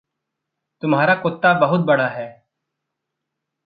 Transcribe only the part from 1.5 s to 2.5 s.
बहुत बड़ा है।